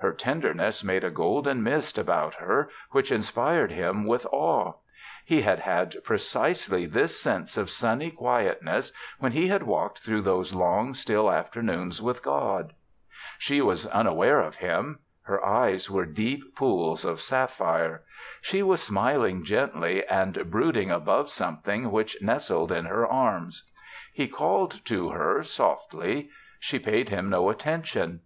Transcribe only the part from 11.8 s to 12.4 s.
with